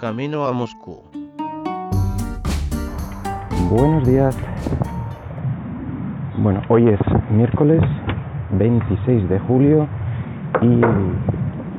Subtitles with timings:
[0.00, 1.02] camino a Moscú.
[3.68, 4.34] Buenos días.
[6.38, 6.98] Bueno, hoy es
[7.30, 7.82] miércoles
[8.58, 9.86] 26 de julio
[10.62, 10.80] y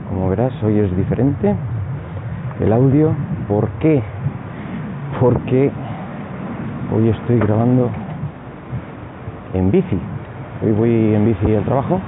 [0.08, 1.56] como verás hoy es diferente
[2.60, 3.12] el audio.
[3.48, 4.04] ¿Por qué?
[5.20, 5.72] Porque
[6.96, 7.90] hoy estoy grabando
[9.56, 10.00] en bici.
[10.64, 12.00] Hoy voy en bici al trabajo.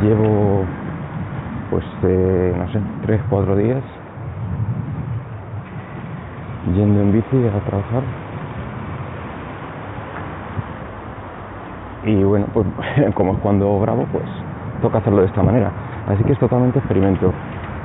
[0.00, 0.64] Llevo
[1.70, 3.82] pues eh, no sé, 3, 4 días
[6.74, 8.02] yendo en bici a trabajar.
[12.04, 12.66] Y bueno, pues
[13.14, 14.24] como es cuando grabo, pues
[14.82, 15.70] toca hacerlo de esta manera.
[16.08, 17.32] Así que es totalmente experimento.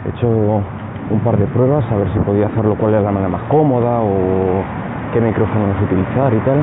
[0.05, 3.29] He hecho un par de pruebas a ver si podía hacerlo, cuál es la manera
[3.29, 4.63] más cómoda o
[5.13, 6.59] qué micrófonos utilizar y tal.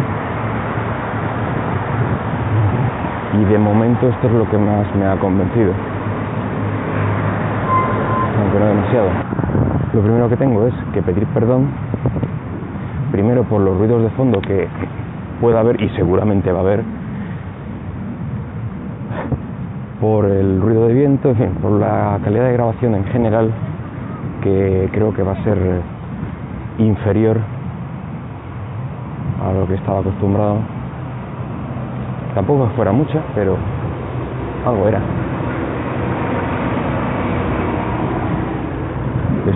[3.41, 5.73] Y de momento esto es lo que más me ha convencido.
[8.61, 9.09] No demasiado.
[9.95, 11.71] Lo primero que tengo es que pedir perdón,
[13.11, 14.69] primero por los ruidos de fondo que
[15.41, 16.83] pueda haber y seguramente va a haber,
[19.99, 23.51] por el ruido de viento, en fin, por la calidad de grabación en general,
[24.43, 25.81] que creo que va a ser
[26.77, 27.39] inferior
[29.43, 30.59] a lo que estaba acostumbrado.
[32.35, 33.57] Tampoco fuera mucha, pero
[34.67, 35.01] algo era.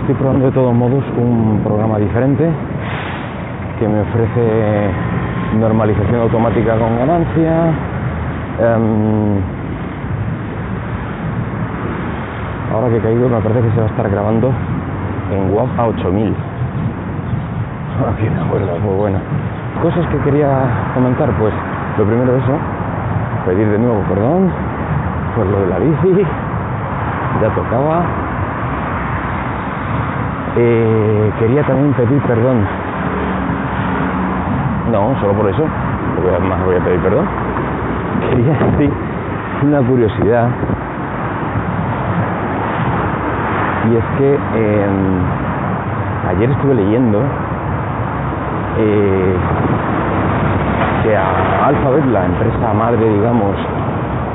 [0.05, 2.47] Estoy probando de todos modos un programa diferente
[3.79, 4.91] que me ofrece
[5.57, 7.73] normalización automática con ganancia.
[8.61, 9.39] Um,
[12.71, 14.51] ahora que he caído me parece que se va a estar grabando
[15.31, 16.35] en WAV a 8000.
[18.13, 19.17] Aquí me acuerdo, muy bueno.
[19.81, 21.53] Cosas que quería comentar, pues
[21.97, 22.53] lo primero eso,
[23.47, 24.51] pedir de nuevo perdón
[25.35, 26.23] por lo de la bici,
[27.41, 28.24] ya tocaba.
[30.57, 32.65] Eh, quería también pedir perdón.
[34.89, 35.65] No, solo por eso,
[36.15, 37.25] porque además voy a pedir perdón.
[38.29, 38.91] Quería decir
[39.63, 40.47] una curiosidad.
[43.91, 44.87] Y es que eh,
[46.29, 47.21] ayer estuve leyendo
[48.77, 49.35] eh,
[51.03, 53.55] que a Alphabet, la empresa madre, digamos,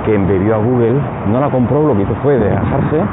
[0.05, 1.01] que embebió a Google,
[1.33, 3.05] no la compró, lo que hizo fue dejarse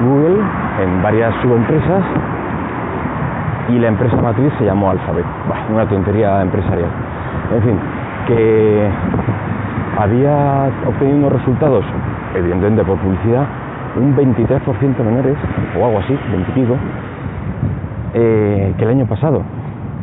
[0.00, 0.36] Google
[0.82, 2.04] en varias subempresas
[3.68, 5.24] y la empresa matriz se llamó Alphabet.
[5.72, 6.90] Una tontería empresarial.
[7.54, 7.78] En fin,
[8.26, 8.90] que
[9.98, 11.84] había obtenido unos resultados,
[12.34, 13.46] evidentemente por publicidad,
[13.96, 15.36] un 23% menores,
[15.80, 16.76] o algo así, 20 y pico,
[18.14, 19.42] eh, que el año pasado.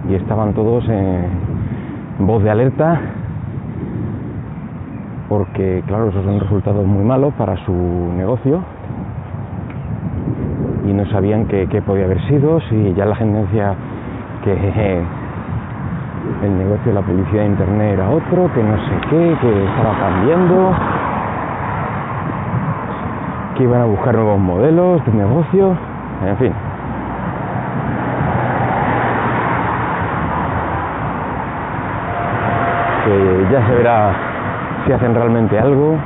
[0.09, 1.29] Y estaban todos en
[2.19, 2.99] voz de alerta,
[5.29, 8.61] porque claro, esos son resultados muy malos para su negocio
[10.85, 13.75] y no sabían qué, qué podía haber sido, si ya la gente decía
[14.43, 14.51] que
[16.43, 19.97] el negocio de la publicidad de internet era otro, que no sé qué, que estaba
[19.99, 20.73] cambiando,
[23.55, 25.77] que iban a buscar nuevos modelos de negocio,
[26.25, 26.53] en fin.
[33.05, 34.13] Que ya se verá
[34.85, 35.97] si hacen realmente algo,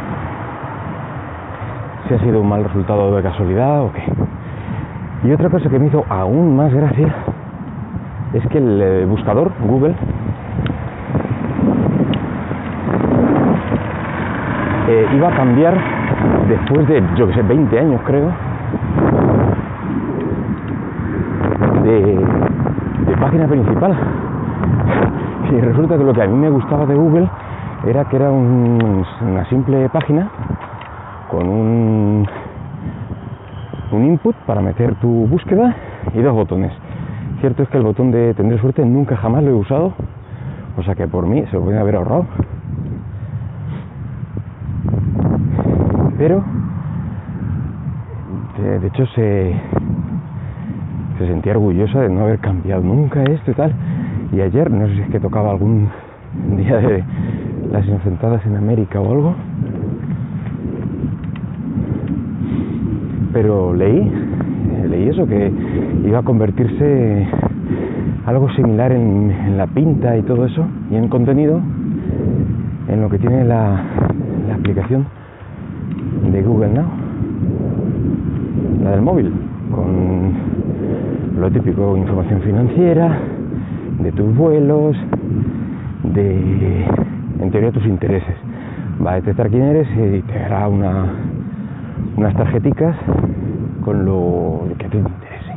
[2.08, 4.17] si ha sido un mal resultado de casualidad o qué.
[5.24, 7.08] Y otra cosa que me hizo aún más gracia
[8.34, 9.96] es que el eh, buscador, Google,
[14.90, 15.74] eh, iba a cambiar
[16.48, 18.32] después de, yo que sé, 20 años creo,
[21.84, 22.20] de,
[23.20, 23.96] página principal.
[25.50, 27.30] Y resulta que lo que a mí me gustaba de Google
[27.88, 30.28] era que era un- una simple página
[31.30, 32.28] con un,
[33.92, 35.76] un input para meter tu búsqueda
[36.14, 36.72] y dos botones.
[37.42, 39.94] Cierto es que el botón de tendré suerte nunca jamás lo he usado,
[40.78, 42.26] o sea que por mí se lo podría haber ahorrado.
[46.18, 46.44] Pero,
[48.58, 49.54] de, de hecho, se,
[51.20, 53.74] se sentía orgullosa de no haber cambiado nunca esto y tal.
[54.32, 55.90] Y ayer, no sé si es que tocaba algún
[56.58, 57.04] día de
[57.72, 59.36] las inocentadas en América o algo,
[63.40, 64.12] pero leí,
[64.90, 65.52] leí eso, que
[66.08, 67.28] iba a convertirse
[68.26, 71.62] algo similar en, la pinta y todo eso, y en contenido,
[72.88, 73.84] en lo que tiene la,
[74.48, 75.06] la aplicación
[76.32, 76.88] de Google Now,
[78.84, 79.32] la del móvil,
[79.70, 80.34] con
[81.40, 83.20] lo típico, información financiera,
[84.02, 84.98] de tus vuelos,
[86.12, 86.86] de,
[87.40, 88.36] en teoría, tus intereses.
[89.06, 91.27] Va a detectar quién eres y te dará una,
[92.16, 92.96] unas tarjeticas
[93.84, 95.54] con lo que te interese.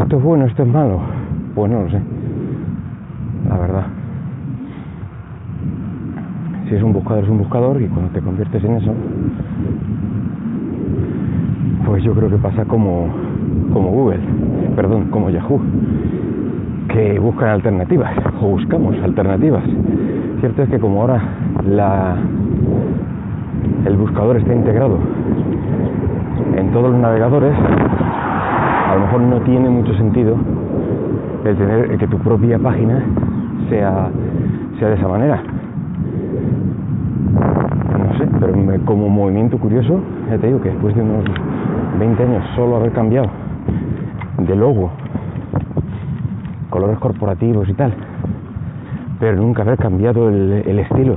[0.00, 1.00] Esto es bueno, esto es malo.
[1.54, 2.00] Pues no lo sé.
[3.48, 3.86] La verdad.
[6.68, 8.92] Si es un buscador, es un buscador y cuando te conviertes en eso,
[11.86, 13.08] pues yo creo que pasa como,
[13.72, 14.20] como Google,
[14.74, 15.60] perdón, como Yahoo,
[16.88, 19.62] que buscan alternativas o buscamos alternativas.
[20.40, 21.22] Cierto es que como ahora
[21.64, 22.16] la,
[23.86, 24.98] el buscador está integrado
[26.56, 30.36] en todos los navegadores, a lo mejor no tiene mucho sentido
[31.44, 33.02] el tener que tu propia página
[33.68, 34.10] sea,
[34.78, 35.42] sea de esa manera.
[37.98, 38.54] No sé, pero
[38.84, 40.00] como movimiento curioso,
[40.30, 41.24] ya te digo que después de unos
[41.98, 43.28] 20 años solo haber cambiado
[44.38, 44.90] de logo,
[46.70, 47.94] colores corporativos y tal,
[49.18, 51.16] pero nunca haber cambiado el, estilo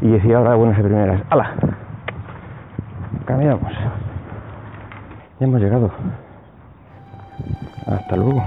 [0.00, 1.54] y decir ahora buenas primeras, ¡hala!
[3.24, 3.72] Cambiamos.
[5.40, 5.90] Ya hemos llegado.
[7.86, 8.44] Hasta luego.